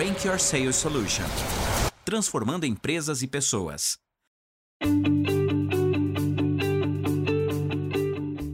Rank 0.00 0.24
Your 0.24 0.40
Sales 0.40 0.76
Solution 0.76 1.26
transformando 2.06 2.64
empresas 2.64 3.20
e 3.20 3.26
pessoas. 3.26 3.98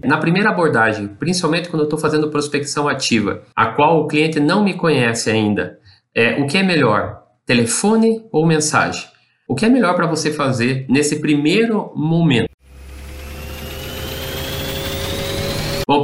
Na 0.05 0.19
primeira 0.19 0.51
abordagem, 0.51 1.07
principalmente 1.07 1.69
quando 1.69 1.83
eu 1.83 1.87
estou 1.87 2.01
fazendo 2.01 2.33
prospecção 2.33 2.89
ativa, 2.89 3.45
a 3.55 3.67
qual 3.67 4.01
o 4.01 4.09
cliente 4.09 4.41
não 4.41 4.65
me 4.65 4.75
conhece 4.75 5.31
ainda, 5.31 5.79
é, 6.13 6.43
o 6.43 6.49
que 6.49 6.59
é 6.59 6.65
melhor, 6.65 7.23
telefone 7.47 8.27
ou 8.33 8.45
mensagem? 8.45 9.09
O 9.49 9.55
que 9.55 9.65
é 9.65 9.69
melhor 9.69 9.95
para 9.95 10.09
você 10.09 10.33
fazer 10.33 10.85
nesse 10.89 11.21
primeiro 11.21 11.93
momento? 11.95 12.56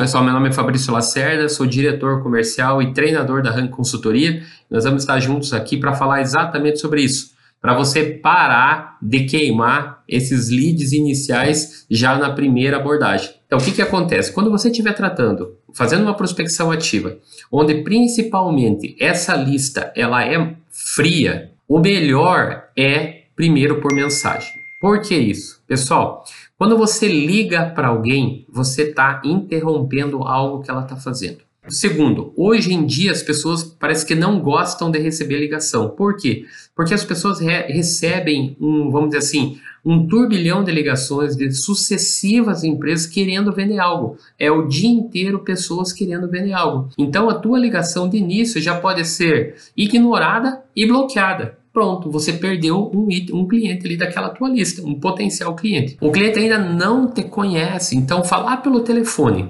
Pessoal, 0.03 0.25
meu 0.25 0.32
nome 0.32 0.48
é 0.48 0.53
Fabrício 0.53 0.93
Lacerda, 0.93 1.48
sou 1.48 1.64
diretor 1.64 2.25
comercial 2.25 2.82
e 2.82 2.93
treinador 2.93 3.41
da 3.41 3.53
Rank 3.53 3.71
Consultoria. 3.71 4.43
Nós 4.68 4.82
vamos 4.82 5.04
estar 5.04 5.21
juntos 5.21 5.53
aqui 5.53 5.76
para 5.76 5.95
falar 5.95 6.21
exatamente 6.21 6.81
sobre 6.81 7.03
isso, 7.03 7.31
para 7.61 7.72
você 7.72 8.03
parar 8.03 8.99
de 9.00 9.26
queimar 9.26 10.03
esses 10.09 10.50
leads 10.50 10.90
iniciais 10.90 11.86
já 11.89 12.18
na 12.18 12.31
primeira 12.31 12.79
abordagem. 12.79 13.31
Então, 13.46 13.61
o 13.61 13.62
que, 13.62 13.71
que 13.71 13.81
acontece? 13.81 14.32
Quando 14.32 14.50
você 14.50 14.71
estiver 14.71 14.93
tratando, 14.93 15.57
fazendo 15.73 16.03
uma 16.03 16.17
prospecção 16.17 16.73
ativa, 16.73 17.18
onde 17.48 17.84
principalmente 17.84 18.96
essa 18.98 19.37
lista 19.37 19.93
ela 19.95 20.26
é 20.26 20.57
fria, 20.68 21.53
o 21.68 21.79
melhor 21.79 22.64
é 22.76 23.26
primeiro 23.37 23.81
por 23.81 23.95
mensagem. 23.95 24.61
Por 24.82 25.00
que 25.00 25.14
isso? 25.14 25.63
Pessoal, 25.64 26.25
quando 26.59 26.77
você 26.77 27.07
liga 27.07 27.67
para 27.67 27.86
alguém, 27.86 28.45
você 28.49 28.82
está 28.82 29.23
interrompendo 29.25 30.25
algo 30.25 30.61
que 30.61 30.68
ela 30.68 30.82
está 30.82 30.96
fazendo. 30.96 31.39
Segundo, 31.68 32.33
hoje 32.36 32.75
em 32.75 32.84
dia 32.84 33.12
as 33.12 33.23
pessoas 33.23 33.62
parece 33.62 34.05
que 34.05 34.17
não 34.17 34.41
gostam 34.41 34.91
de 34.91 34.98
receber 34.98 35.39
ligação. 35.39 35.91
Por 35.91 36.17
quê? 36.17 36.47
Porque 36.75 36.93
as 36.93 37.05
pessoas 37.05 37.39
re 37.39 37.62
recebem 37.69 38.56
um, 38.61 38.91
vamos 38.91 39.11
dizer 39.11 39.19
assim, 39.19 39.61
um 39.84 40.05
turbilhão 40.09 40.65
de 40.65 40.73
ligações 40.73 41.37
de 41.37 41.53
sucessivas 41.53 42.65
empresas 42.65 43.06
querendo 43.06 43.53
vender 43.53 43.78
algo. 43.78 44.17
É 44.37 44.51
o 44.51 44.67
dia 44.67 44.91
inteiro 44.91 45.45
pessoas 45.45 45.93
querendo 45.93 46.28
vender 46.28 46.55
algo. 46.55 46.89
Então 46.99 47.31
a 47.31 47.34
tua 47.34 47.56
ligação 47.56 48.09
de 48.09 48.17
início 48.17 48.61
já 48.61 48.75
pode 48.81 49.05
ser 49.05 49.55
ignorada 49.77 50.61
e 50.75 50.84
bloqueada 50.84 51.62
pronto, 51.73 52.11
você 52.11 52.34
perdeu 52.34 52.91
um, 52.95 53.09
um 53.33 53.48
cliente 53.48 53.87
ali 53.87 53.97
daquela 53.97 54.31
tua 54.31 54.48
lista, 54.48 54.83
um 54.83 54.98
potencial 54.98 55.55
cliente. 55.55 55.97
O 56.01 56.12
cliente 56.12 56.39
ainda 56.39 56.59
não 56.59 57.11
te 57.11 57.23
conhece, 57.23 57.97
então 57.97 58.23
falar 58.23 58.59
pelo 58.59 58.81
telefone 58.81 59.48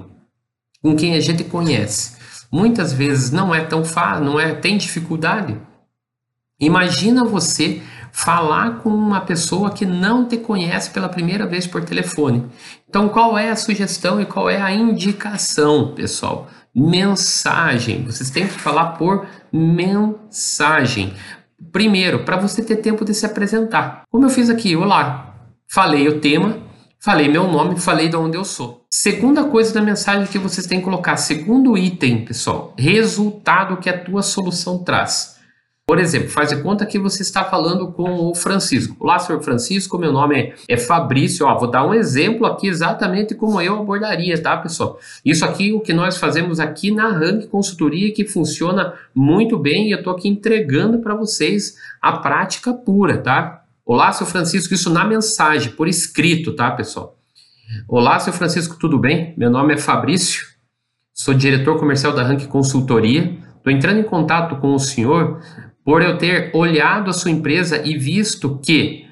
com 0.82 0.96
quem 0.96 1.14
a 1.14 1.20
gente 1.20 1.44
conhece, 1.44 2.16
muitas 2.50 2.92
vezes 2.92 3.30
não 3.30 3.54
é 3.54 3.64
tão 3.64 3.84
fácil, 3.84 4.24
não 4.24 4.40
é, 4.40 4.52
tem 4.54 4.76
dificuldade. 4.76 5.56
Imagina 6.58 7.24
você 7.24 7.80
falar 8.12 8.80
com 8.80 8.90
uma 8.90 9.22
pessoa 9.22 9.70
que 9.70 9.86
não 9.86 10.26
te 10.26 10.36
conhece 10.36 10.90
pela 10.90 11.08
primeira 11.08 11.46
vez 11.46 11.66
por 11.66 11.82
telefone. 11.82 12.46
Então, 12.88 13.08
qual 13.08 13.38
é 13.38 13.50
a 13.50 13.56
sugestão 13.56 14.20
e 14.20 14.26
qual 14.26 14.50
é 14.50 14.60
a 14.60 14.72
indicação, 14.72 15.94
pessoal? 15.94 16.48
Mensagem. 16.74 18.04
Vocês 18.04 18.30
têm 18.30 18.46
que 18.46 18.52
falar 18.52 18.92
por 18.92 19.26
mensagem. 19.52 21.14
Primeiro, 21.70 22.24
para 22.24 22.36
você 22.36 22.62
ter 22.62 22.76
tempo 22.76 23.04
de 23.04 23.14
se 23.14 23.26
apresentar. 23.26 24.02
Como 24.10 24.24
eu 24.24 24.30
fiz 24.30 24.50
aqui, 24.50 24.74
olá, 24.74 25.34
falei 25.70 26.08
o 26.08 26.20
tema, 26.20 26.58
falei 26.98 27.28
meu 27.28 27.46
nome, 27.46 27.78
falei 27.78 28.08
de 28.08 28.16
onde 28.16 28.36
eu 28.36 28.44
sou. 28.44 28.84
Segunda 28.90 29.44
coisa 29.44 29.72
da 29.72 29.80
mensagem 29.80 30.26
que 30.26 30.38
vocês 30.38 30.66
têm 30.66 30.78
que 30.78 30.84
colocar, 30.84 31.16
segundo 31.16 31.76
item, 31.78 32.24
pessoal, 32.24 32.74
resultado 32.78 33.76
que 33.76 33.88
a 33.88 33.98
tua 33.98 34.22
solução 34.22 34.82
traz. 34.82 35.36
Por 35.92 35.98
exemplo, 35.98 36.30
faz 36.30 36.48
de 36.48 36.56
conta 36.62 36.86
que 36.86 36.98
você 36.98 37.20
está 37.20 37.44
falando 37.44 37.92
com 37.92 38.30
o 38.30 38.34
Francisco. 38.34 38.96
Olá, 38.98 39.18
senhor 39.18 39.42
Francisco, 39.42 39.98
meu 39.98 40.10
nome 40.10 40.54
é 40.66 40.78
Fabrício. 40.78 41.44
Ó, 41.44 41.58
vou 41.58 41.70
dar 41.70 41.86
um 41.86 41.92
exemplo 41.92 42.46
aqui 42.46 42.66
exatamente 42.66 43.34
como 43.34 43.60
eu 43.60 43.78
abordaria, 43.78 44.42
tá, 44.42 44.56
pessoal? 44.56 44.98
Isso 45.22 45.44
aqui, 45.44 45.70
o 45.70 45.80
que 45.80 45.92
nós 45.92 46.16
fazemos 46.16 46.58
aqui 46.58 46.90
na 46.90 47.10
Rank 47.10 47.46
Consultoria, 47.48 48.10
que 48.10 48.24
funciona 48.24 48.94
muito 49.14 49.58
bem 49.58 49.88
e 49.88 49.90
eu 49.90 49.98
estou 49.98 50.14
aqui 50.14 50.30
entregando 50.30 51.00
para 51.00 51.14
vocês 51.14 51.76
a 52.00 52.12
prática 52.12 52.72
pura, 52.72 53.18
tá? 53.18 53.62
Olá, 53.84 54.12
seu 54.12 54.26
Francisco, 54.26 54.72
isso 54.72 54.88
na 54.88 55.04
mensagem, 55.04 55.72
por 55.72 55.86
escrito, 55.86 56.56
tá, 56.56 56.70
pessoal? 56.70 57.18
Olá, 57.86 58.18
seu 58.18 58.32
Francisco, 58.32 58.78
tudo 58.80 58.98
bem? 58.98 59.34
Meu 59.36 59.50
nome 59.50 59.74
é 59.74 59.76
Fabrício, 59.76 60.46
sou 61.12 61.34
diretor 61.34 61.78
comercial 61.78 62.14
da 62.14 62.22
Rank 62.22 62.46
Consultoria. 62.46 63.36
Estou 63.58 63.70
entrando 63.70 64.00
em 64.00 64.02
contato 64.02 64.56
com 64.56 64.74
o 64.74 64.78
senhor 64.78 65.40
por 65.84 66.02
eu 66.02 66.18
ter 66.18 66.50
olhado 66.54 67.10
a 67.10 67.12
sua 67.12 67.30
empresa 67.30 67.82
e 67.84 67.96
visto 67.98 68.60
que 68.64 69.06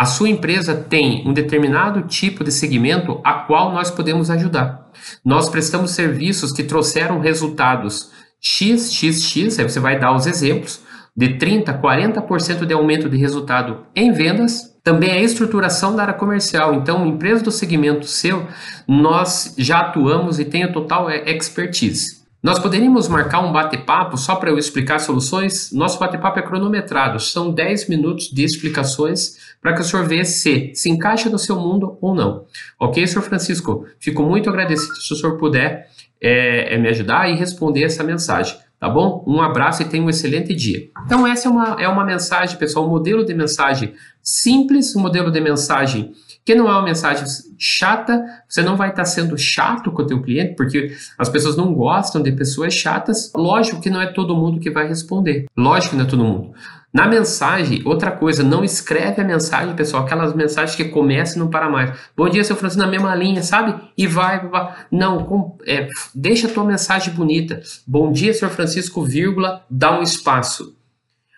a 0.00 0.04
sua 0.04 0.28
empresa 0.28 0.74
tem 0.74 1.26
um 1.26 1.32
determinado 1.32 2.02
tipo 2.02 2.44
de 2.44 2.52
segmento 2.52 3.20
a 3.24 3.34
qual 3.34 3.72
nós 3.72 3.90
podemos 3.90 4.30
ajudar. 4.30 4.90
Nós 5.24 5.48
prestamos 5.48 5.90
serviços 5.90 6.52
que 6.52 6.62
trouxeram 6.62 7.18
resultados 7.18 8.12
XXX, 8.40 9.58
aí 9.58 9.68
você 9.68 9.80
vai 9.80 9.98
dar 9.98 10.14
os 10.14 10.26
exemplos, 10.26 10.86
de 11.16 11.30
30%, 11.30 11.80
40% 11.80 12.64
de 12.64 12.72
aumento 12.72 13.08
de 13.08 13.16
resultado 13.16 13.86
em 13.94 14.12
vendas. 14.12 14.78
Também 14.84 15.10
a 15.10 15.20
estruturação 15.20 15.96
da 15.96 16.02
área 16.02 16.14
comercial. 16.14 16.74
Então, 16.74 17.04
empresa 17.04 17.42
do 17.42 17.50
segmento 17.50 18.06
seu, 18.06 18.46
nós 18.86 19.54
já 19.58 19.80
atuamos 19.80 20.38
e 20.38 20.44
tem 20.44 20.70
total 20.72 21.10
expertise. 21.10 22.17
Nós 22.40 22.60
poderíamos 22.60 23.08
marcar 23.08 23.40
um 23.40 23.50
bate-papo 23.50 24.16
só 24.16 24.36
para 24.36 24.48
eu 24.48 24.58
explicar 24.58 25.00
soluções? 25.00 25.72
Nosso 25.72 25.98
bate-papo 25.98 26.38
é 26.38 26.42
cronometrado, 26.42 27.18
são 27.18 27.50
10 27.50 27.88
minutos 27.88 28.30
de 28.30 28.44
explicações 28.44 29.56
para 29.60 29.72
que 29.72 29.80
o 29.80 29.84
senhor 29.84 30.06
veja 30.06 30.24
se 30.24 30.72
se 30.72 30.88
encaixa 30.88 31.28
no 31.28 31.38
seu 31.38 31.58
mundo 31.58 31.98
ou 32.00 32.14
não. 32.14 32.44
Ok, 32.78 33.04
senhor 33.08 33.22
Francisco? 33.22 33.86
Fico 33.98 34.22
muito 34.22 34.48
agradecido 34.48 34.94
se 35.00 35.12
o 35.12 35.16
senhor 35.16 35.36
puder 35.36 35.88
é, 36.20 36.74
é 36.74 36.78
me 36.78 36.88
ajudar 36.88 37.28
e 37.28 37.34
responder 37.34 37.82
essa 37.82 38.04
mensagem. 38.04 38.56
Tá 38.78 38.88
bom? 38.88 39.24
Um 39.26 39.40
abraço 39.40 39.82
e 39.82 39.84
tenha 39.84 40.02
um 40.02 40.08
excelente 40.08 40.54
dia. 40.54 40.88
Então, 41.04 41.26
essa 41.26 41.48
é 41.48 41.50
uma, 41.50 41.76
é 41.80 41.88
uma 41.88 42.04
mensagem, 42.04 42.56
pessoal, 42.56 42.86
um 42.86 42.90
modelo 42.90 43.24
de 43.24 43.34
mensagem 43.34 43.94
simples, 44.22 44.94
um 44.94 45.00
modelo 45.00 45.32
de 45.32 45.40
mensagem 45.40 46.12
que 46.48 46.54
não 46.54 46.66
é 46.66 46.72
uma 46.72 46.82
mensagem 46.82 47.26
chata, 47.58 48.24
você 48.48 48.62
não 48.62 48.74
vai 48.74 48.88
estar 48.88 49.04
sendo 49.04 49.36
chato 49.36 49.92
com 49.92 50.00
o 50.00 50.06
teu 50.06 50.22
cliente, 50.22 50.54
porque 50.54 50.96
as 51.18 51.28
pessoas 51.28 51.58
não 51.58 51.74
gostam 51.74 52.22
de 52.22 52.32
pessoas 52.32 52.72
chatas. 52.72 53.30
Lógico 53.36 53.82
que 53.82 53.90
não 53.90 54.00
é 54.00 54.06
todo 54.06 54.34
mundo 54.34 54.58
que 54.58 54.70
vai 54.70 54.88
responder. 54.88 55.44
Lógico 55.54 55.90
que 55.90 55.96
não 55.96 56.06
é 56.06 56.08
todo 56.08 56.24
mundo. 56.24 56.54
Na 56.92 57.06
mensagem, 57.06 57.82
outra 57.84 58.10
coisa, 58.10 58.42
não 58.42 58.64
escreve 58.64 59.20
a 59.20 59.24
mensagem, 59.24 59.76
pessoal, 59.76 60.04
aquelas 60.04 60.34
mensagens 60.34 60.74
que 60.74 60.86
começam 60.86 61.36
e 61.36 61.38
não 61.40 61.50
para 61.50 61.68
mais. 61.68 61.92
Bom 62.16 62.28
dia, 62.30 62.42
seu 62.42 62.56
Francisco, 62.56 62.82
na 62.82 62.90
mesma 62.90 63.14
linha, 63.14 63.42
sabe? 63.42 63.78
E 63.96 64.06
vai, 64.06 64.48
vai. 64.48 64.74
Não, 64.90 65.24
com, 65.24 65.58
é, 65.66 65.86
deixa 66.14 66.48
a 66.48 66.50
tua 66.50 66.64
mensagem 66.64 67.12
bonita. 67.12 67.60
Bom 67.86 68.10
dia, 68.10 68.32
senhor 68.32 68.50
Francisco, 68.50 69.04
vírgula, 69.04 69.64
dá 69.68 69.98
um 69.98 70.02
espaço. 70.02 70.74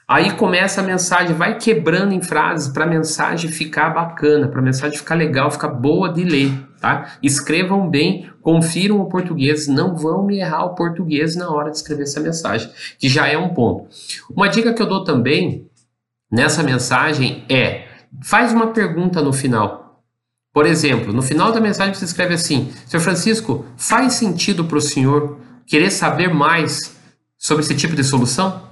Aí 0.07 0.33
começa 0.33 0.81
a 0.81 0.85
mensagem, 0.85 1.35
vai 1.35 1.59
quebrando 1.59 2.13
em 2.13 2.23
frases 2.23 2.73
para 2.73 2.85
a 2.85 2.89
mensagem 2.89 3.51
ficar 3.51 3.91
bacana, 3.91 4.49
para 4.49 4.61
a 4.61 4.65
mensagem 4.65 4.99
ficar 4.99 5.15
legal, 5.17 5.51
ficar 5.51 5.69
boa 5.69 6.13
de 6.13 6.25
ler, 6.25 6.53
tá? 6.81 7.19
Escrevam 7.23 7.89
bem, 7.89 8.31
confiram 8.41 9.01
o 9.01 9.09
português, 9.09 9.69
não 9.69 9.95
vão 9.95 10.25
me 10.25 10.39
errar 10.39 10.65
o 10.65 10.75
português 10.75 11.37
na 11.37 11.51
hora 11.51 11.71
de 11.71 11.77
escrever 11.77 12.05
essa 12.05 12.21
mensagem, 12.21 12.71
que 12.99 13.09
já 13.09 13.29
é 13.29 13.37
um 13.37 13.51
ponto. 13.51 13.89
Uma 14.31 14.49
dica 14.49 14.73
que 14.73 14.81
eu 14.81 14.89
dou 14.89 15.05
também 15.05 15.69
nessa 16.31 16.63
mensagem 16.63 17.45
é: 17.49 17.87
faz 18.23 18.53
uma 18.53 18.69
pergunta 18.69 19.21
no 19.21 19.33
final. 19.33 20.03
Por 20.53 20.67
exemplo, 20.67 21.13
no 21.13 21.23
final 21.23 21.53
da 21.53 21.61
mensagem 21.61 21.95
você 21.95 22.05
escreve 22.05 22.35
assim: 22.35 22.73
Sr. 22.87 23.01
Francisco, 23.01 23.67
faz 23.77 24.15
sentido 24.15 24.65
para 24.65 24.79
o 24.79 24.81
senhor 24.81 25.39
querer 25.67 25.91
saber 25.91 26.33
mais 26.33 26.97
sobre 27.39 27.63
esse 27.63 27.77
tipo 27.77 27.95
de 27.95 28.03
solução? 28.03 28.69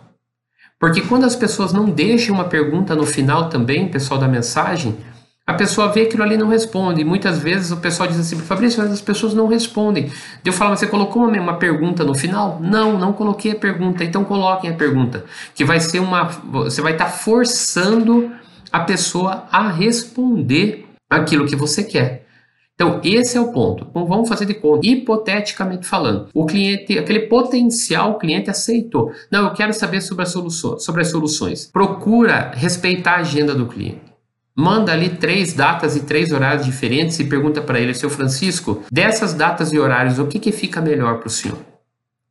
Porque 0.81 1.03
quando 1.03 1.25
as 1.25 1.35
pessoas 1.35 1.73
não 1.73 1.87
deixam 1.91 2.35
uma 2.35 2.45
pergunta 2.45 2.95
no 2.95 3.05
final 3.05 3.49
também, 3.49 3.89
pessoal 3.89 4.19
da 4.19 4.29
mensagem, 4.29 4.97
a 5.49 5.55
pessoa 5.55 5.89
vê 5.89 6.03
aquilo 6.03 6.23
ali 6.23 6.35
e 6.35 6.37
não 6.37 6.49
responde. 6.49 7.03
Muitas 7.03 7.39
vezes 7.39 7.71
o 7.71 7.79
pessoal 7.79 8.07
diz 8.07 8.21
assim, 8.21 8.37
Fabrício, 8.37 8.83
mas 8.83 8.93
as 8.93 9.01
pessoas 9.01 9.33
não 9.33 9.47
respondem. 9.47 10.13
Eu 10.45 10.53
falo, 10.53 10.77
você 10.77 10.87
colocou 10.87 11.25
uma, 11.25 11.41
uma 11.41 11.55
pergunta 11.55 12.05
no 12.05 12.15
final? 12.15 12.61
Não, 12.61 12.99
não 12.99 13.15
coloquei 13.15 13.53
a 13.53 13.55
pergunta. 13.55 14.05
Então 14.05 14.25
coloquem 14.25 14.69
a 14.69 14.75
pergunta. 14.75 15.25
Que 15.55 15.65
vai 15.65 15.81
ser 15.81 16.01
uma. 16.01 16.25
Você 16.25 16.83
vai 16.83 16.93
estar 16.93 17.07
tá 17.07 17.11
forçando 17.11 18.31
a 18.71 18.81
pessoa 18.81 19.47
a 19.51 19.71
responder 19.71 20.87
aquilo 21.09 21.47
que 21.47 21.57
você 21.57 21.83
quer. 21.83 22.27
Então, 22.75 23.01
esse 23.03 23.39
é 23.39 23.41
o 23.41 23.51
ponto. 23.51 23.87
Então, 23.89 24.05
vamos 24.05 24.29
fazer 24.29 24.45
de 24.45 24.53
conta. 24.53 24.87
Hipoteticamente 24.87 25.87
falando, 25.87 26.29
o 26.35 26.45
cliente, 26.45 26.99
aquele 26.99 27.21
potencial 27.21 28.19
cliente 28.19 28.51
aceitou. 28.51 29.13
Não, 29.33 29.45
eu 29.45 29.55
quero 29.55 29.73
saber 29.73 30.03
sobre 30.03 30.25
as 30.25 30.31
soluções. 30.31 30.85
Sobre 30.85 31.01
as 31.01 31.11
soluções. 31.11 31.67
Procura 31.73 32.53
respeitar 32.55 33.13
a 33.13 33.21
agenda 33.21 33.55
do 33.55 33.67
cliente. 33.67 34.08
Manda 34.59 34.91
ali 34.91 35.11
três 35.11 35.53
datas 35.53 35.95
e 35.95 36.01
três 36.01 36.33
horários 36.33 36.67
diferentes 36.67 37.21
e 37.21 37.25
pergunta 37.25 37.63
para 37.63 37.79
ele, 37.79 37.95
seu 37.95 38.11
Francisco, 38.11 38.83
dessas 38.91 39.33
datas 39.33 39.73
e 39.73 39.79
horários, 39.79 40.19
o 40.19 40.27
que, 40.27 40.41
que 40.41 40.51
fica 40.51 40.81
melhor 40.81 41.19
para 41.19 41.29
o 41.29 41.31
senhor? 41.31 41.59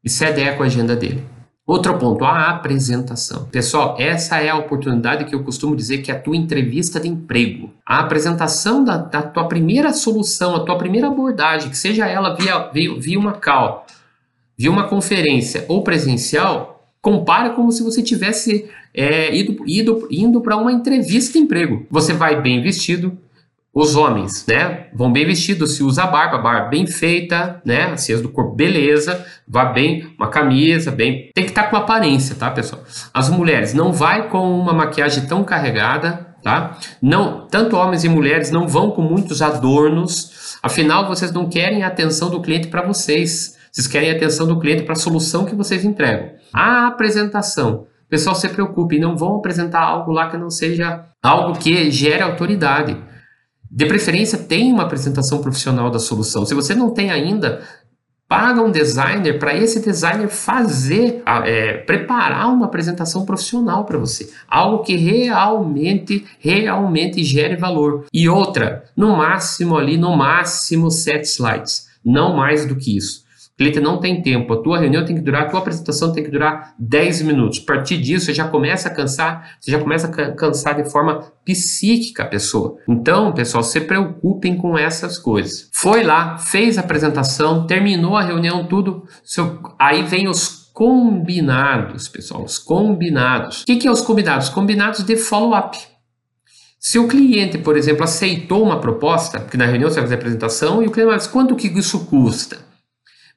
E 0.03 0.09
se 0.09 0.25
adequa 0.25 0.61
a 0.61 0.65
agenda 0.67 0.93
dele. 0.93 1.23
Outro 1.65 1.97
ponto, 1.97 2.25
a 2.25 2.49
apresentação. 2.49 3.45
Pessoal, 3.45 3.95
essa 3.97 4.41
é 4.41 4.49
a 4.49 4.57
oportunidade 4.57 5.23
que 5.23 5.33
eu 5.33 5.41
costumo 5.41 5.73
dizer 5.73 5.99
que 5.99 6.11
é 6.11 6.15
a 6.15 6.19
tua 6.19 6.35
entrevista 6.35 6.99
de 6.99 7.07
emprego. 7.07 7.71
A 7.85 7.99
apresentação 7.99 8.83
da, 8.83 8.97
da 8.97 9.21
tua 9.21 9.47
primeira 9.47 9.93
solução, 9.93 10.53
a 10.53 10.65
tua 10.65 10.77
primeira 10.77 11.07
abordagem, 11.07 11.69
que 11.69 11.77
seja 11.77 12.07
ela 12.07 12.35
via, 12.35 12.69
via, 12.73 12.93
via 12.99 13.17
uma 13.17 13.35
call, 13.35 13.85
via 14.57 14.69
uma 14.69 14.89
conferência 14.89 15.63
ou 15.69 15.81
presencial, 15.81 16.77
compara 17.01 17.51
como 17.51 17.71
se 17.71 17.81
você 17.81 18.03
tivesse 18.03 18.69
é, 18.97 19.35
ido, 19.35 19.63
ido, 19.67 20.07
indo 20.09 20.41
para 20.41 20.57
uma 20.57 20.71
entrevista 20.71 21.33
de 21.33 21.45
emprego. 21.45 21.85
Você 21.91 22.13
vai 22.13 22.41
bem 22.41 22.63
vestido, 22.63 23.15
os 23.71 23.95
homens, 23.95 24.43
né, 24.47 24.87
vão 24.91 25.11
bem 25.11 25.23
vestidos, 25.23 25.75
se 25.75 25.83
usa 25.83 26.07
barba, 26.07 26.39
barba 26.39 26.67
bem 26.67 26.87
feita, 26.87 27.61
né, 27.63 27.95
ciência 27.95 28.23
do 28.23 28.29
corpo, 28.29 28.55
beleza, 28.55 29.23
vá 29.47 29.65
bem, 29.65 30.15
uma 30.17 30.29
camisa, 30.29 30.89
bem, 30.89 31.29
tem 31.31 31.43
que 31.43 31.51
estar 31.51 31.65
tá 31.65 31.69
com 31.69 31.75
aparência, 31.75 32.35
tá, 32.35 32.49
pessoal? 32.49 32.83
As 33.13 33.29
mulheres, 33.29 33.75
não 33.75 33.93
vai 33.93 34.29
com 34.29 34.59
uma 34.59 34.73
maquiagem 34.73 35.27
tão 35.27 35.43
carregada, 35.43 36.35
tá? 36.41 36.75
Não, 36.99 37.45
tanto 37.45 37.75
homens 37.75 38.03
e 38.03 38.09
mulheres 38.09 38.49
não 38.49 38.67
vão 38.67 38.89
com 38.89 39.03
muitos 39.03 39.43
adornos, 39.43 40.57
afinal 40.63 41.07
vocês 41.07 41.31
não 41.31 41.47
querem 41.47 41.83
a 41.83 41.87
atenção 41.87 42.31
do 42.31 42.41
cliente 42.41 42.69
para 42.69 42.81
vocês, 42.81 43.55
vocês 43.71 43.85
querem 43.85 44.09
a 44.09 44.15
atenção 44.15 44.47
do 44.47 44.59
cliente 44.59 44.81
para 44.81 44.93
a 44.93 44.95
solução 44.95 45.45
que 45.45 45.53
vocês 45.53 45.85
entregam. 45.85 46.31
A 46.51 46.87
apresentação, 46.87 47.85
pessoal, 48.09 48.35
se 48.35 48.49
preocupe, 48.49 48.99
não 48.99 49.17
vão 49.17 49.37
apresentar 49.37 49.81
algo 49.81 50.11
lá 50.11 50.29
que 50.29 50.37
não 50.37 50.49
seja 50.49 51.05
algo 51.21 51.57
que 51.57 51.91
gere 51.91 52.21
autoridade. 52.21 52.97
De 53.69 53.85
preferência, 53.85 54.37
tenha 54.37 54.73
uma 54.73 54.83
apresentação 54.83 55.41
profissional 55.41 55.91
da 55.91 55.99
solução. 55.99 56.45
Se 56.45 56.55
você 56.55 56.73
não 56.73 56.89
tem 56.89 57.11
ainda, 57.11 57.61
paga 58.27 58.61
um 58.61 58.71
designer 58.71 59.37
para 59.37 59.55
esse 59.55 59.81
designer 59.81 60.29
fazer, 60.29 61.21
é, 61.45 61.73
preparar 61.79 62.47
uma 62.47 62.65
apresentação 62.65 63.25
profissional 63.25 63.83
para 63.83 63.97
você. 63.97 64.31
Algo 64.47 64.83
que 64.83 64.95
realmente, 64.95 66.25
realmente 66.39 67.23
gere 67.23 67.57
valor. 67.57 68.05
E 68.13 68.29
outra, 68.29 68.85
no 68.95 69.15
máximo 69.17 69.77
ali, 69.77 69.97
no 69.97 70.15
máximo 70.15 70.89
sete 70.89 71.25
slides. 71.25 71.87
Não 72.03 72.35
mais 72.35 72.65
do 72.65 72.75
que 72.75 72.95
isso 72.95 73.26
cliente 73.57 73.79
não 73.79 73.99
tem 73.99 74.21
tempo, 74.21 74.53
a 74.53 74.61
tua 74.61 74.77
reunião 74.77 75.03
tem 75.03 75.15
que 75.15 75.21
durar, 75.21 75.43
a 75.43 75.49
tua 75.49 75.59
apresentação 75.59 76.13
tem 76.13 76.23
que 76.23 76.29
durar 76.29 76.75
10 76.77 77.23
minutos. 77.23 77.59
A 77.63 77.65
partir 77.65 77.97
disso, 77.97 78.27
você 78.27 78.33
já 78.33 78.47
começa 78.47 78.87
a 78.87 78.93
cansar, 78.93 79.57
você 79.59 79.71
já 79.71 79.79
começa 79.79 80.07
a 80.07 80.31
cansar 80.31 80.75
de 80.75 80.89
forma 80.89 81.31
psíquica 81.43 82.23
a 82.23 82.27
pessoa. 82.27 82.77
Então, 82.87 83.33
pessoal, 83.33 83.63
se 83.63 83.81
preocupem 83.81 84.55
com 84.55 84.77
essas 84.77 85.17
coisas. 85.17 85.69
Foi 85.73 86.03
lá, 86.03 86.37
fez 86.37 86.77
a 86.77 86.81
apresentação, 86.81 87.65
terminou 87.65 88.15
a 88.15 88.21
reunião, 88.21 88.67
tudo. 88.67 89.07
Seu, 89.23 89.59
aí 89.79 90.03
vem 90.03 90.27
os 90.27 90.69
combinados, 90.71 92.07
pessoal, 92.07 92.43
os 92.43 92.59
combinados. 92.59 93.63
O 93.63 93.65
que, 93.65 93.77
que 93.77 93.87
é 93.87 93.91
os 93.91 94.01
combinados? 94.01 94.49
Combinados 94.49 95.03
de 95.03 95.17
follow-up. 95.17 95.79
Se 96.79 96.99
o 96.99 97.07
cliente, 97.07 97.57
por 97.57 97.75
exemplo, 97.75 98.03
aceitou 98.03 98.63
uma 98.63 98.79
proposta, 98.79 99.39
que 99.39 99.57
na 99.57 99.65
reunião 99.65 99.89
você 99.89 99.95
vai 99.95 100.03
fazer 100.03 100.13
a 100.13 100.17
apresentação, 100.19 100.83
e 100.83 100.85
o 100.87 100.91
cliente 100.91 101.17
diz, 101.17 101.25
quanto 101.25 101.55
que 101.55 101.67
isso 101.67 102.05
custa? 102.05 102.59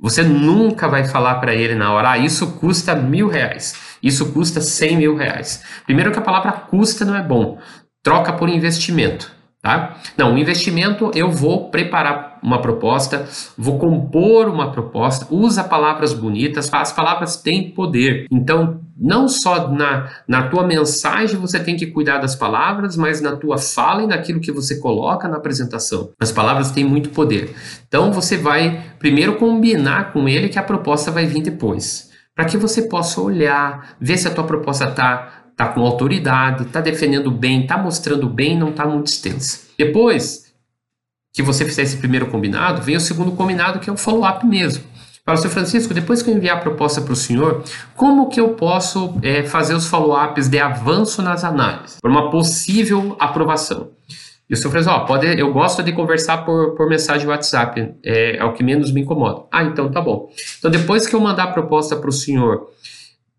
Você 0.01 0.23
nunca 0.23 0.89
vai 0.89 1.05
falar 1.05 1.37
para 1.37 1.55
ele 1.55 1.75
na 1.75 1.93
hora, 1.93 2.13
ah, 2.13 2.19
isso 2.19 2.53
custa 2.53 2.95
mil 2.95 3.29
reais, 3.29 3.99
isso 4.03 4.33
custa 4.33 4.61
cem 4.61 4.97
mil 4.97 5.15
reais. 5.15 5.63
Primeiro 5.85 6.11
que 6.11 6.19
a 6.19 6.23
palavra 6.23 6.53
custa 6.53 7.05
não 7.05 7.15
é 7.15 7.23
bom, 7.23 7.59
troca 8.03 8.33
por 8.33 8.49
investimento. 8.49 9.31
Tá? 9.63 9.99
Não, 10.17 10.39
investimento 10.39 11.11
eu 11.15 11.31
vou 11.31 11.71
preparar 11.71 12.30
uma 12.43 12.61
proposta, 12.61 13.29
vou 13.57 13.79
compor 13.79 14.49
uma 14.49 14.73
proposta, 14.73 15.27
usa 15.31 15.63
palavras 15.65 16.13
bonitas, 16.13 16.73
as 16.73 16.93
palavras 16.93 17.37
têm 17.37 17.71
poder. 17.71 18.27
Então, 18.31 18.81
não 18.97 19.29
só 19.29 19.71
na, 19.71 20.11
na 20.29 20.49
tua 20.49 20.67
mensagem 20.67 21.39
você 21.39 21.59
tem 21.59 21.77
que 21.77 21.87
cuidar 21.87 22.19
das 22.19 22.35
palavras, 22.35 22.97
mas 22.97 23.21
na 23.21 23.37
tua 23.37 23.59
fala 23.59 24.03
e 24.03 24.07
naquilo 24.07 24.41
que 24.41 24.53
você 24.53 24.79
coloca 24.79 25.29
na 25.29 25.37
apresentação. 25.37 26.11
As 26.21 26.33
palavras 26.33 26.71
têm 26.71 26.85
muito 26.85 27.11
poder. 27.11 27.55
Então, 27.87 28.13
você 28.13 28.37
vai 28.37 28.83
primeiro 28.99 29.37
combinar 29.37 30.13
com 30.13 30.29
ele 30.29 30.49
que 30.49 30.59
a 30.59 30.63
proposta 30.63 31.11
vai 31.11 31.27
vir 31.27 31.43
depois. 31.43 32.11
Para 32.35 32.45
que 32.45 32.57
você 32.57 32.83
possa 32.83 33.21
olhar, 33.21 33.97
ver 34.01 34.17
se 34.17 34.29
a 34.29 34.31
tua 34.31 34.45
proposta 34.45 34.85
está 34.85 35.41
está 35.61 35.69
com 35.69 35.83
autoridade, 35.83 36.63
está 36.63 36.81
defendendo 36.81 37.31
bem, 37.31 37.63
está 37.63 37.77
mostrando 37.77 38.27
bem, 38.31 38.57
não 38.57 38.71
está 38.71 38.87
muito 38.87 39.09
extensa. 39.09 39.61
Depois 39.77 40.50
que 41.33 41.43
você 41.43 41.65
fizer 41.65 41.83
esse 41.83 41.97
primeiro 41.97 42.27
combinado, 42.27 42.83
vem 42.83 42.97
o 42.97 43.01
segundo 43.01 43.33
combinado, 43.33 43.79
que 43.79 43.89
é 43.89 43.93
o 43.93 43.97
follow-up 43.97 44.45
mesmo. 44.45 44.85
Para 45.25 45.35
o 45.35 45.37
seu 45.37 45.51
Francisco, 45.51 45.95
depois 45.95 46.23
que 46.23 46.31
eu 46.31 46.35
enviar 46.35 46.57
a 46.57 46.61
proposta 46.61 47.01
para 47.01 47.13
o 47.13 47.17
senhor, 47.17 47.63
como 47.95 48.29
que 48.29 48.41
eu 48.41 48.51
posso 48.51 49.15
é, 49.23 49.43
fazer 49.43 49.75
os 49.75 49.87
follow-ups 49.87 50.49
de 50.49 50.59
avanço 50.59 51.23
nas 51.23 51.45
análises, 51.45 51.99
para 52.01 52.11
uma 52.11 52.31
possível 52.31 53.17
aprovação? 53.19 53.91
E 54.49 54.55
o 54.55 54.57
senhor 54.57 54.73
Francisco, 54.73 54.97
ó, 54.97 55.05
pode, 55.05 55.27
eu 55.39 55.53
gosto 55.53 55.81
de 55.81 55.93
conversar 55.93 56.39
por, 56.39 56.75
por 56.75 56.89
mensagem 56.89 57.29
WhatsApp, 57.29 57.95
é, 58.05 58.39
é 58.39 58.45
o 58.45 58.53
que 58.53 58.65
menos 58.65 58.91
me 58.91 59.03
incomoda. 59.03 59.45
Ah, 59.53 59.63
então 59.63 59.89
tá 59.89 60.01
bom. 60.01 60.29
Então, 60.59 60.69
depois 60.69 61.07
que 61.07 61.15
eu 61.15 61.21
mandar 61.21 61.45
a 61.45 61.53
proposta 61.53 61.95
para 61.95 62.09
o 62.09 62.13
senhor 62.13 62.67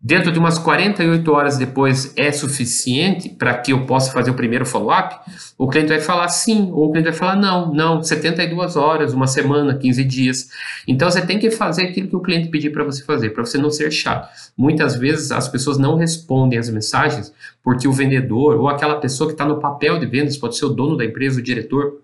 dentro 0.02 0.32
de 0.32 0.38
umas 0.38 0.58
48 0.58 1.32
horas 1.32 1.56
depois 1.56 2.12
é 2.16 2.32
suficiente 2.32 3.28
para 3.28 3.54
que 3.54 3.72
eu 3.72 3.86
possa 3.86 4.10
fazer 4.10 4.32
o 4.32 4.34
primeiro 4.34 4.66
follow-up, 4.66 5.14
o 5.56 5.68
cliente 5.68 5.90
vai 5.90 6.00
falar 6.00 6.28
sim, 6.28 6.70
ou 6.72 6.88
o 6.88 6.90
cliente 6.90 7.08
vai 7.10 7.16
falar 7.16 7.36
não, 7.36 7.72
não, 7.72 8.02
72 8.02 8.74
horas, 8.74 9.12
uma 9.12 9.28
semana, 9.28 9.78
15 9.78 10.02
dias. 10.02 10.48
Então 10.88 11.08
você 11.08 11.24
tem 11.24 11.38
que 11.38 11.52
fazer 11.52 11.84
aquilo 11.84 12.08
que 12.08 12.16
o 12.16 12.20
cliente 12.20 12.48
pedir 12.48 12.70
para 12.70 12.82
você 12.82 13.04
fazer, 13.04 13.30
para 13.30 13.44
você 13.44 13.56
não 13.56 13.70
ser 13.70 13.92
chato. 13.92 14.28
Muitas 14.56 14.96
vezes 14.96 15.30
as 15.30 15.46
pessoas 15.46 15.78
não 15.78 15.96
respondem 15.96 16.58
as 16.58 16.68
mensagens 16.68 17.32
porque 17.62 17.86
o 17.86 17.92
vendedor 17.92 18.56
ou 18.56 18.68
aquela 18.68 18.96
pessoa 18.96 19.28
que 19.28 19.34
está 19.34 19.44
no 19.44 19.60
papel 19.60 20.00
de 20.00 20.06
vendas, 20.06 20.36
pode 20.36 20.56
ser 20.56 20.64
o 20.64 20.70
dono 20.70 20.96
da 20.96 21.04
empresa, 21.04 21.38
o 21.38 21.42
diretor, 21.42 22.00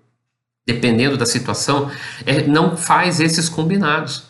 dependendo 0.64 1.16
da 1.16 1.26
situação, 1.26 1.90
é, 2.24 2.46
não 2.46 2.76
faz 2.76 3.18
esses 3.18 3.48
combinados 3.48 4.27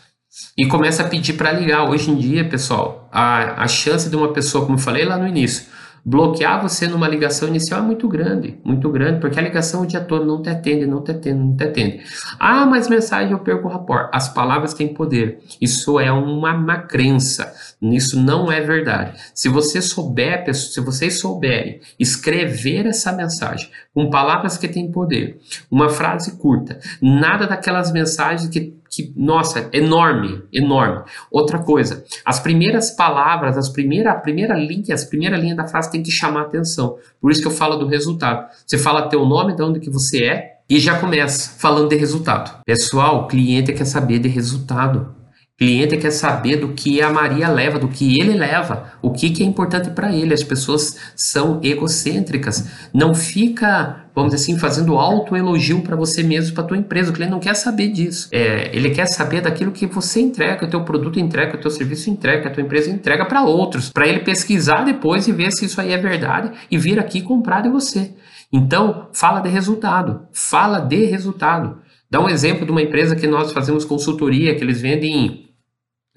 e 0.56 0.67
começa 0.67 1.02
a 1.02 1.08
pedir 1.08 1.35
para 1.35 1.52
ligar. 1.52 1.88
Hoje 1.88 2.11
em 2.11 2.17
dia, 2.17 2.49
pessoal, 2.49 3.08
a, 3.12 3.62
a 3.62 3.69
chance 3.69 4.08
de 4.11 4.17
uma 4.17 4.32
pessoa, 4.32 4.64
como 4.64 4.76
eu 4.76 4.82
falei 4.82 5.05
lá 5.05 5.17
no 5.17 5.26
início, 5.26 5.67
bloquear 6.05 6.62
você 6.62 6.88
numa 6.88 7.06
ligação 7.06 7.49
inicial 7.49 7.81
é 7.81 7.82
muito 7.82 8.08
grande, 8.08 8.58
muito 8.64 8.90
grande, 8.90 9.20
porque 9.20 9.38
a 9.38 9.43
ligação 9.43 9.82
o 9.82 9.87
dia 9.87 10.00
todo 10.00 10.25
não 10.25 10.40
te 10.40 10.49
atende, 10.49 10.87
não 10.87 11.02
te 11.02 11.11
atende, 11.11 11.38
não 11.38 11.56
te 11.56 11.64
atende. 11.64 12.00
Ah, 12.38 12.64
mas 12.64 12.88
mensagem 12.88 13.32
eu 13.32 13.38
perco 13.40 13.69
o 13.69 13.70
rapport. 13.70 14.08
As 14.12 14.29
palavras 14.29 14.73
têm 14.73 14.88
poder. 14.88 15.40
Isso 15.61 16.00
é 16.00 16.11
uma, 16.11 16.55
uma 16.55 16.79
crença. 16.79 17.52
Isso 17.82 18.19
não 18.19 18.50
é 18.50 18.61
verdade. 18.61 19.20
Se 19.34 19.48
você 19.48 19.82
souber, 19.82 20.53
se 20.55 20.81
vocês 20.81 21.19
souberem 21.19 21.81
escrever 21.98 22.86
essa 22.86 23.12
mensagem 23.12 23.69
com 23.94 24.08
palavras 24.08 24.56
que 24.56 24.67
têm 24.67 24.91
poder, 24.91 25.39
uma 25.70 25.89
frase 25.89 26.39
curta, 26.39 26.79
nada 27.03 27.46
daquelas 27.46 27.93
mensagens 27.93 28.48
que 28.48 28.78
que, 28.98 29.12
nossa, 29.17 29.69
enorme, 29.72 30.43
enorme. 30.52 31.05
Outra 31.31 31.58
coisa, 31.58 32.05
as 32.24 32.40
primeiras 32.40 32.90
palavras, 32.90 33.56
as 33.56 33.69
primeira, 33.69 34.10
a 34.10 34.14
primeira 34.14 34.55
linha, 34.55 34.94
as 34.94 35.05
primeira 35.05 35.36
linha 35.36 35.55
da 35.55 35.67
frase 35.67 35.90
tem 35.90 36.02
que 36.02 36.10
chamar 36.10 36.43
atenção. 36.43 36.96
Por 37.20 37.31
isso 37.31 37.40
que 37.40 37.46
eu 37.46 37.52
falo 37.52 37.76
do 37.76 37.86
resultado. 37.86 38.48
Você 38.67 38.76
fala 38.76 39.08
teu 39.08 39.24
nome, 39.24 39.55
de 39.55 39.62
onde 39.62 39.81
que 39.81 39.90
você 39.90 40.24
é, 40.24 40.58
e 40.69 40.78
já 40.78 40.98
começa 40.98 41.58
falando 41.58 41.88
de 41.88 41.96
resultado. 41.96 42.62
Pessoal, 42.64 43.22
o 43.22 43.26
cliente 43.26 43.72
quer 43.72 43.86
saber 43.86 44.19
de 44.19 44.28
resultado. 44.28 45.14
Cliente 45.58 45.96
quer 45.96 46.12
saber 46.12 46.58
do 46.58 46.69
que 46.69 47.03
a 47.03 47.10
Maria 47.10 47.48
leva, 47.48 47.81
do 47.81 47.88
que 47.88 48.20
ele 48.20 48.32
leva, 48.34 48.93
o 49.03 49.10
que, 49.10 49.31
que 49.31 49.43
é 49.43 49.46
importante 49.46 49.91
para 49.91 50.15
ele. 50.15 50.32
As 50.32 50.44
pessoas 50.44 50.96
são 51.17 51.58
egocêntricas. 51.65 52.70
Não 52.94 53.12
fica, 53.12 54.05
vamos 54.15 54.32
dizer 54.32 54.44
assim, 54.44 54.56
fazendo 54.56 54.96
autoelogio 54.96 55.81
para 55.81 55.96
você 55.96 56.22
mesmo, 56.22 56.55
para 56.55 56.62
tua 56.62 56.77
empresa. 56.77 57.10
O 57.10 57.12
cliente 57.12 57.32
não 57.32 57.41
quer 57.41 57.55
saber 57.55 57.88
disso. 57.88 58.29
É, 58.31 58.70
ele 58.72 58.91
quer 58.91 59.06
saber 59.06 59.41
daquilo 59.41 59.72
que 59.72 59.84
você 59.84 60.20
entrega, 60.20 60.58
que 60.58 60.65
o 60.65 60.70
teu 60.70 60.84
produto 60.84 61.19
entrega, 61.19 61.50
que 61.50 61.56
o 61.56 61.60
teu 61.60 61.72
serviço 61.72 62.08
entrega, 62.08 62.43
que 62.43 62.48
a 62.48 62.53
tua 62.53 62.62
empresa 62.62 62.88
entrega 62.88 63.27
para 63.27 63.43
outros, 63.43 63.91
para 63.91 64.06
ele 64.06 64.20
pesquisar 64.20 64.84
depois 64.84 65.27
e 65.27 65.32
ver 65.32 65.50
se 65.50 65.65
isso 65.65 65.81
aí 65.81 65.93
é 65.93 65.98
verdade 65.98 66.53
e 66.70 66.79
vir 66.79 67.00
aqui 67.00 67.20
comprar 67.20 67.62
de 67.62 67.69
você. 67.69 68.12
Então, 68.53 69.08
fala 69.12 69.41
de 69.41 69.48
resultado. 69.48 70.20
Fala 70.31 70.79
de 70.79 71.05
resultado. 71.06 71.79
Dá 72.08 72.20
um 72.20 72.29
exemplo 72.29 72.65
de 72.65 72.70
uma 72.70 72.81
empresa 72.81 73.17
que 73.17 73.27
nós 73.27 73.50
fazemos 73.50 73.84
consultoria, 73.84 74.55
que 74.55 74.62
eles 74.62 74.81
vendem 74.81 75.47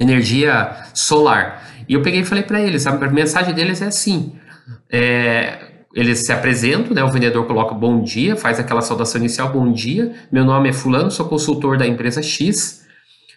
energia 0.02 0.76
solar. 0.94 1.64
E 1.88 1.94
eu 1.94 2.02
peguei 2.02 2.22
e 2.22 2.26
falei 2.26 2.44
para 2.44 2.60
eles, 2.60 2.88
a 2.88 2.92
mensagem 3.10 3.54
deles 3.54 3.82
é 3.82 3.86
assim, 3.86 4.34
é, 4.92 5.60
eles 5.94 6.26
se 6.26 6.32
apresentam, 6.34 6.94
né, 6.94 7.04
o 7.04 7.12
vendedor 7.12 7.46
coloca 7.46 7.76
bom 7.76 8.02
dia, 8.02 8.36
faz 8.36 8.60
aquela 8.60 8.82
saudação 8.82 9.20
inicial, 9.20 9.50
bom 9.50 9.72
dia, 9.72 10.14
meu 10.32 10.44
nome 10.44 10.70
é 10.70 10.74
fulano, 10.74 11.12
sou 11.12 11.28
consultor 11.28 11.78
da 11.78 11.86
empresa 11.86 12.22
X, 12.22 12.86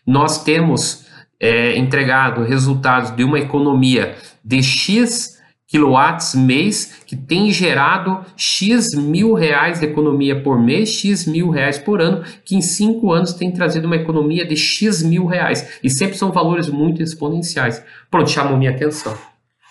nós 0.06 0.42
temos 0.42 1.06
é, 1.38 1.76
entregado 1.76 2.42
resultados 2.42 3.10
de 3.10 3.24
uma 3.24 3.38
economia 3.38 4.16
de 4.42 4.62
X 4.62 5.33
quilowatts 5.74 6.36
mês 6.36 7.02
que 7.04 7.16
tem 7.16 7.50
gerado 7.50 8.24
X 8.36 8.94
mil 8.94 9.34
reais 9.34 9.80
de 9.80 9.86
economia 9.86 10.40
por 10.40 10.56
mês, 10.56 10.88
X 10.88 11.26
mil 11.26 11.50
reais 11.50 11.78
por 11.78 12.00
ano, 12.00 12.22
que 12.44 12.54
em 12.54 12.60
cinco 12.60 13.10
anos 13.10 13.32
tem 13.32 13.50
trazido 13.50 13.88
uma 13.88 13.96
economia 13.96 14.46
de 14.46 14.56
X 14.56 15.02
mil 15.02 15.26
reais. 15.26 15.80
E 15.82 15.90
sempre 15.90 16.16
são 16.16 16.30
valores 16.30 16.68
muito 16.68 17.02
exponenciais. 17.02 17.82
Pronto, 18.08 18.30
chamou 18.30 18.56
minha 18.56 18.70
atenção. 18.70 19.18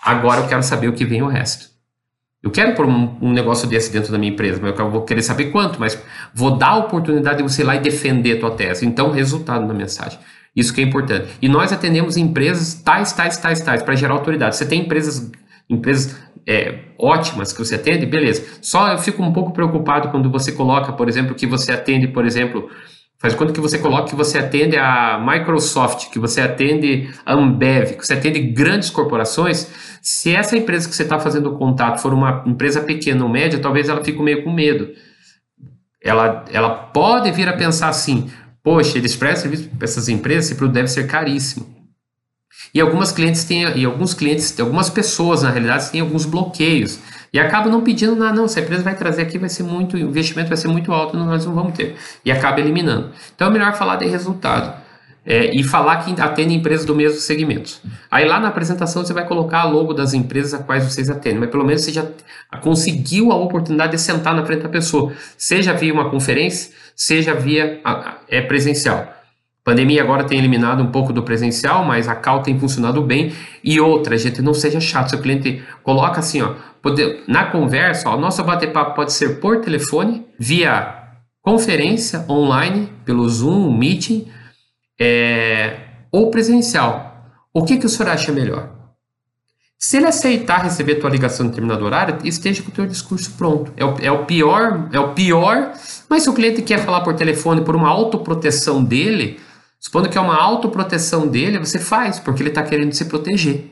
Agora 0.04 0.42
eu 0.42 0.48
quero 0.50 0.62
saber 0.62 0.90
o 0.90 0.94
que 0.94 1.06
vem 1.06 1.22
o 1.22 1.28
resto. 1.28 1.72
Eu 2.44 2.52
quero 2.52 2.76
pôr 2.76 2.86
um, 2.86 3.18
um, 3.22 3.32
negócio 3.32 3.66
desse 3.66 3.90
dentro 3.90 4.12
da 4.12 4.18
minha 4.18 4.34
empresa, 4.34 4.60
mas 4.62 4.78
eu 4.78 4.92
vou 4.92 5.04
querer 5.04 5.22
saber 5.22 5.52
quanto, 5.52 5.80
mas 5.80 5.98
vou 6.34 6.58
dar 6.58 6.72
a 6.72 6.78
oportunidade 6.80 7.38
de 7.38 7.44
você 7.44 7.62
ir 7.62 7.66
lá 7.66 7.78
e 7.78 7.80
defender 7.80 8.36
a 8.36 8.40
tua 8.42 8.52
tese. 8.52 8.86
Então, 8.86 9.10
resultado 9.10 9.66
na 9.66 9.74
mensagem. 9.74 10.20
Isso 10.54 10.74
que 10.74 10.82
é 10.82 10.84
importante. 10.84 11.30
E 11.42 11.48
nós 11.48 11.72
atendemos 11.72 12.18
empresas 12.18 12.74
tais, 12.74 13.14
tais, 13.14 13.38
tais, 13.38 13.62
tais, 13.62 13.82
para 13.82 13.96
gerar 13.96 14.16
autoridade. 14.16 14.58
Você 14.58 14.66
tem 14.66 14.82
empresas 14.82 15.32
empresas 15.70 16.22
é, 16.48 16.80
ótimas 17.00 17.54
que 17.54 17.60
você 17.60 17.76
atende, 17.76 18.06
beleza. 18.06 18.44
Só 18.62 18.92
eu 18.92 18.98
fico 18.98 19.24
um 19.24 19.32
pouco 19.32 19.52
preocupado 19.52 20.10
quando 20.10 20.30
você 20.30 20.52
coloca, 20.52 20.94
por 20.94 21.08
exemplo, 21.08 21.36
que 21.36 21.48
você 21.48 21.72
atende, 21.72 22.08
por 22.08 22.26
exemplo, 22.26 22.70
faz 23.18 23.34
quanto 23.34 23.54
que 23.54 23.62
você 23.62 23.80
coloca 23.80 24.10
que 24.10 24.16
você 24.16 24.38
atende 24.38 24.76
a 24.78 25.18
Microsoft, 25.26 26.10
que 26.10 26.20
você 26.20 26.42
atende 26.42 27.10
a 27.26 27.34
Ambev, 27.34 27.96
que 27.98 28.06
você 28.06 28.14
atende 28.14 28.40
grandes 28.40 28.90
corporações. 28.90 29.72
Se 30.02 30.36
essa 30.36 30.58
empresa 30.58 30.90
que 30.90 30.96
você 30.96 31.04
está 31.04 31.18
fazendo 31.18 31.54
contato 31.54 32.02
for 32.02 32.14
uma 32.14 32.44
empresa 32.46 32.82
pequena 32.82 33.24
ou 33.24 33.30
média, 33.30 33.60
talvez 33.60 33.88
ela 33.88 34.04
fique 34.04 34.22
meio 34.22 34.44
com 34.44 34.52
medo. 34.52 34.90
Ela, 36.04 36.44
ela 36.52 36.70
pode 36.70 37.32
vir 37.32 37.48
a 37.48 37.54
pensar 37.54 37.88
assim: 37.88 38.30
poxa, 38.62 38.98
eles 38.98 39.16
prestam 39.16 39.50
serviço 39.50 39.70
para 39.70 39.86
essas 39.86 40.10
empresas, 40.10 40.48
esse 40.48 40.56
produto 40.56 40.76
deve 40.76 40.90
ser 40.90 41.08
caríssimo. 41.08 41.83
E 42.74 42.82
algumas 42.82 43.12
clientes 43.12 43.44
têm, 43.44 43.78
e 43.78 43.86
alguns 43.86 44.14
clientes, 44.14 44.60
algumas 44.60 44.90
pessoas 44.90 45.44
na 45.44 45.50
realidade 45.50 45.92
têm 45.92 46.02
alguns 46.02 46.26
bloqueios 46.26 47.00
e 47.34 47.40
acabam 47.40 47.72
não 47.72 47.82
pedindo 47.82 48.16
nada, 48.16 48.36
não, 48.36 48.48
se 48.48 48.60
a 48.60 48.62
empresa 48.62 48.84
vai 48.84 48.96
trazer 48.96 49.24
aqui 49.24 49.40
vai 49.40 49.50
ser 49.50 49.64
muito, 49.64 49.96
o 49.96 50.00
investimento 50.00 50.50
vai 50.50 50.58
ser 50.58 50.68
muito 50.68 50.92
alto, 50.92 51.18
nós 51.18 51.44
não 51.48 51.56
vamos 51.56 51.74
ter. 51.74 51.96
E 52.24 52.32
acaba 52.32 52.60
eliminando. 52.60 53.12
Então 53.36 53.48
é 53.48 53.52
melhor 53.52 53.74
falar 53.74 53.96
de 53.96 54.06
resultado. 54.06 54.84
É, 55.26 55.56
e 55.58 55.64
falar 55.64 56.04
que 56.04 56.22
atende 56.22 56.54
empresas 56.54 56.86
do 56.86 56.94
mesmo 56.94 57.18
segmento. 57.18 57.80
Aí 58.12 58.28
lá 58.28 58.42
na 58.42 58.50
apresentação 58.50 59.06
você 59.06 59.14
vai 59.14 59.26
colocar 59.26 59.62
a 59.62 59.64
logo 59.64 59.94
das 59.94 60.14
empresas 60.14 60.54
a 60.54 60.62
quais 60.62 60.84
vocês 60.84 61.10
atendem, 61.10 61.40
mas 61.40 61.50
pelo 61.50 61.64
menos 61.64 61.82
você 61.82 61.94
já 61.94 62.06
conseguiu 62.62 63.32
a 63.32 63.36
oportunidade 63.36 63.94
de 63.94 64.02
sentar 64.02 64.36
na 64.36 64.46
frente 64.46 64.64
da 64.64 64.70
pessoa, 64.70 65.14
seja 65.38 65.72
via 65.72 65.94
uma 65.94 66.10
conferência, 66.10 66.74
seja 66.94 67.34
via 67.34 67.82
é, 68.28 68.42
presencial. 68.42 69.13
Pandemia 69.64 70.04
agora 70.04 70.26
tem 70.26 70.38
eliminado 70.38 70.84
um 70.84 70.92
pouco 70.92 71.14
do 71.14 71.24
presencial, 71.24 71.86
mas 71.86 72.10
a 72.10 72.16
cal 72.16 72.42
tem 72.42 72.60
funcionado 72.60 73.02
bem. 73.02 73.34
E 73.64 73.80
outra, 73.80 74.18
gente, 74.18 74.42
não 74.42 74.54
seja 74.54 74.82
chato. 74.82 75.12
Seu 75.12 75.22
cliente 75.22 75.64
coloca 75.82 76.20
assim, 76.20 76.42
ó, 76.42 76.56
na 77.28 77.46
conversa, 77.46 78.10
ó, 78.10 78.18
nosso 78.18 78.44
bate-papo 78.44 78.94
pode 78.94 79.14
ser 79.14 79.40
por 79.40 79.62
telefone, 79.62 80.26
via 80.38 81.02
conferência 81.42 82.26
online, 82.30 82.90
pelo 83.06 83.28
Zoom, 83.28 83.78
Meeting, 83.78 84.28
é, 85.00 85.78
ou 86.12 86.30
presencial. 86.30 87.32
O 87.54 87.64
que, 87.64 87.78
que 87.78 87.86
o 87.86 87.90
senhor 87.90 88.12
acha 88.12 88.32
melhor? 88.34 88.70
Se 89.80 89.98
ele 89.98 90.08
aceitar 90.08 90.64
receber 90.64 90.96
tua 90.96 91.10
ligação 91.10 91.46
em 91.46 91.50
determinado 91.50 91.86
horário, 91.86 92.18
esteja 92.24 92.64
com 92.64 92.70
o 92.70 92.74
teu 92.74 92.86
discurso 92.86 93.32
pronto. 93.38 93.74
É 93.78 93.84
o, 93.84 93.96
é 94.02 94.12
o 94.12 94.26
pior, 94.26 94.90
é 94.94 95.00
o 95.00 95.14
pior, 95.14 95.74
mas 96.10 96.24
se 96.24 96.30
o 96.30 96.34
cliente 96.34 96.62
quer 96.62 96.80
falar 96.80 97.02
por 97.02 97.14
telefone 97.16 97.62
por 97.62 97.76
uma 97.76 97.90
autoproteção 97.90 98.82
dele, 98.82 99.40
Supondo 99.84 100.08
que 100.08 100.18
é 100.18 100.22
uma 100.22 100.42
autoproteção 100.42 101.28
dele, 101.28 101.60
você 101.60 101.78
faz, 101.78 102.18
porque 102.18 102.42
ele 102.42 102.50
está 102.50 102.64
querendo 102.64 102.94
se 102.94 103.04
proteger. 103.04 103.66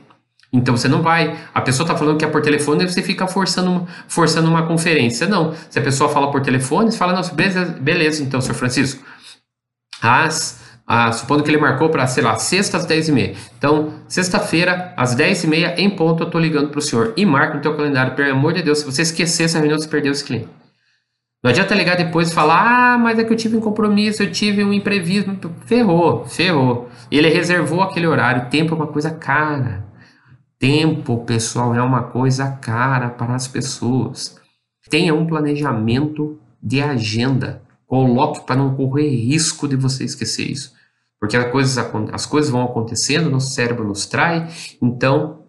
Então 0.52 0.76
você 0.76 0.90
não 0.90 1.02
vai. 1.02 1.40
A 1.54 1.62
pessoa 1.62 1.86
está 1.86 1.98
falando 1.98 2.18
que 2.18 2.26
é 2.26 2.28
por 2.28 2.42
telefone, 2.42 2.86
você 2.86 3.02
fica 3.02 3.26
forçando, 3.28 3.88
forçando 4.10 4.50
uma 4.50 4.68
conferência. 4.68 5.26
Não. 5.26 5.56
Se 5.70 5.80
a 5.80 5.82
pessoa 5.82 6.10
fala 6.10 6.30
por 6.30 6.42
telefone, 6.42 6.92
você 6.92 6.98
fala, 6.98 7.14
nossa, 7.14 7.34
beleza, 7.34 7.64
beleza 7.80 8.22
então, 8.22 8.42
senhor 8.42 8.56
Francisco. 8.56 9.02
As, 10.02 10.60
ah, 10.86 11.14
supondo 11.14 11.44
que 11.44 11.50
ele 11.50 11.58
marcou 11.58 11.90
para, 11.90 12.06
sei 12.06 12.22
lá, 12.22 12.36
sexta 12.36 12.76
às 12.76 12.86
10h30. 12.86 13.38
Então, 13.58 13.94
sexta-feira, 14.10 14.94
às 14.98 15.16
10h30, 15.16 15.76
em 15.78 15.90
ponto, 15.92 16.24
eu 16.24 16.28
estou 16.28 16.42
ligando 16.42 16.72
para 16.72 16.80
o 16.80 16.82
senhor. 16.82 17.14
E 17.16 17.26
marca 17.26 17.56
no 17.56 17.62
teu 17.62 17.74
calendário, 17.74 18.16
pelo 18.16 18.32
amor 18.32 18.52
de 18.52 18.62
Deus, 18.62 18.80
se 18.80 18.86
você 18.86 19.04
esquecer 19.04 19.44
essa 19.44 19.60
reunião, 19.60 19.80
você 19.80 19.88
perdeu 19.88 20.12
esse 20.12 20.26
cliente. 20.26 20.50
Não 21.44 21.50
adianta 21.50 21.74
ligar 21.74 21.98
depois 21.98 22.30
e 22.30 22.34
falar, 22.34 22.94
ah, 22.94 22.98
mas 23.00 23.18
é 23.18 23.24
que 23.24 23.34
eu 23.34 23.38
tive 23.38 23.58
um 23.58 23.62
compromisso, 23.62 24.22
eu 24.22 24.32
tive 24.32 24.64
um 24.64 24.72
imprevisto. 24.72 25.52
Ferrou, 25.66 26.24
ferrou. 26.26 26.88
Ele 27.10 27.30
reservou 27.30 27.82
aquele 27.82 28.06
horário. 28.06 28.50
Tempo 28.50 28.76
é 28.76 28.78
uma 28.78 28.88
coisa 28.88 29.10
cara. 29.10 29.84
Tempo, 30.60 31.26
pessoal, 31.26 31.74
é 31.74 31.82
uma 31.82 32.04
coisa 32.04 32.48
cara 32.52 33.10
para 33.10 33.34
as 33.34 33.48
pessoas. 33.48 34.40
Tenha 34.88 35.16
um 35.16 35.26
planejamento 35.26 36.40
de 36.62 36.80
agenda. 36.80 37.64
Coloque 37.88 38.46
para 38.46 38.56
não 38.58 38.76
correr 38.76 39.10
risco 39.10 39.68
de 39.68 39.76
você 39.76 40.04
esquecer 40.04 40.44
isso. 40.44 40.74
Porque 41.20 41.36
as 41.36 41.52
coisas, 41.52 41.78
as 42.14 42.26
coisas 42.28 42.52
vão 42.52 42.64
acontecendo, 42.64 43.32
nosso 43.32 43.52
cérebro 43.52 43.88
nos 43.88 44.06
trai. 44.06 44.48
Então, 44.80 45.44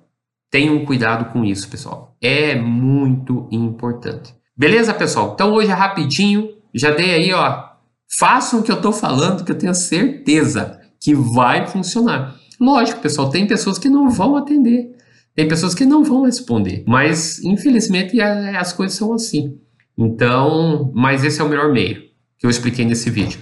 tenham 0.50 0.84
cuidado 0.86 1.32
com 1.32 1.44
isso, 1.44 1.68
pessoal. 1.68 2.16
É 2.20 2.54
muito 2.54 3.46
importante. 3.50 4.34
Beleza, 4.56 4.92
pessoal? 4.92 5.32
Então 5.34 5.52
hoje 5.52 5.70
é 5.70 5.74
rapidinho, 5.74 6.50
já 6.74 6.90
dei 6.90 7.14
aí, 7.14 7.32
ó. 7.32 7.70
Façam 8.18 8.60
o 8.60 8.62
que 8.62 8.70
eu 8.70 8.76
estou 8.76 8.92
falando, 8.92 9.44
que 9.44 9.52
eu 9.52 9.58
tenho 9.58 9.74
certeza 9.74 10.80
que 11.00 11.14
vai 11.14 11.66
funcionar. 11.66 12.36
Lógico, 12.60 13.00
pessoal, 13.00 13.30
tem 13.30 13.46
pessoas 13.46 13.78
que 13.78 13.88
não 13.88 14.10
vão 14.10 14.36
atender, 14.36 14.94
tem 15.34 15.48
pessoas 15.48 15.74
que 15.74 15.84
não 15.84 16.04
vão 16.04 16.22
responder, 16.22 16.84
mas 16.86 17.42
infelizmente 17.42 18.20
as 18.20 18.72
coisas 18.72 18.96
são 18.96 19.12
assim. 19.14 19.58
Então, 19.96 20.92
mas 20.94 21.24
esse 21.24 21.40
é 21.40 21.44
o 21.44 21.48
melhor 21.48 21.72
meio 21.72 22.02
que 22.38 22.46
eu 22.46 22.50
expliquei 22.50 22.84
nesse 22.84 23.08
vídeo. 23.08 23.40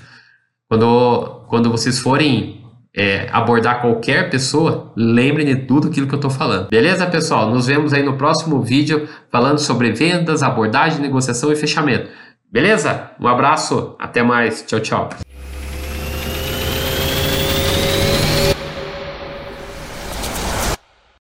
Quando, 0.68 1.46
quando 1.48 1.70
vocês 1.70 1.98
forem 1.98 2.59
é, 2.94 3.28
abordar 3.30 3.80
qualquer 3.80 4.30
pessoa, 4.30 4.92
lembrem 4.96 5.46
de 5.46 5.56
tudo 5.56 5.88
aquilo 5.88 6.06
que 6.06 6.14
eu 6.14 6.18
estou 6.18 6.30
falando. 6.30 6.68
Beleza, 6.68 7.06
pessoal? 7.06 7.50
Nos 7.50 7.66
vemos 7.66 7.92
aí 7.92 8.02
no 8.02 8.16
próximo 8.16 8.60
vídeo 8.60 9.08
falando 9.30 9.58
sobre 9.58 9.92
vendas, 9.92 10.42
abordagem, 10.42 11.00
negociação 11.00 11.52
e 11.52 11.56
fechamento. 11.56 12.08
Beleza? 12.50 13.10
Um 13.20 13.28
abraço, 13.28 13.94
até 13.98 14.22
mais. 14.22 14.62
Tchau, 14.62 14.80
tchau. 14.80 15.29